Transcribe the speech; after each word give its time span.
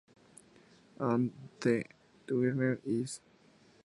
And 0.97 1.31
the 1.59 1.85
Wiener 2.27 2.79
Is... 2.83 3.21